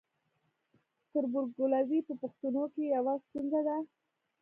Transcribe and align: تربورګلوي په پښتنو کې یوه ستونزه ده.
تربورګلوي 1.11 1.99
په 2.07 2.13
پښتنو 2.21 2.63
کې 2.73 2.83
یوه 2.95 3.13
ستونزه 3.25 3.61
ده. 3.67 3.77